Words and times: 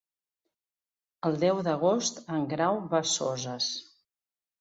El 1.29 1.35
deu 1.43 1.61
d'agost 1.67 2.21
en 2.37 2.47
Grau 2.53 2.79
va 2.95 3.03
a 3.05 3.11
Soses. 3.11 3.69